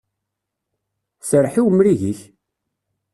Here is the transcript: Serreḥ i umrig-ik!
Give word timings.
Serreḥ 1.27 1.53
i 1.55 1.61
umrig-ik! 1.67 2.19